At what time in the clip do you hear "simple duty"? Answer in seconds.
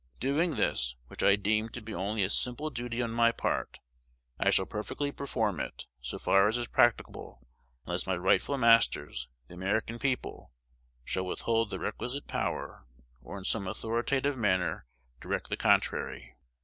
2.31-3.03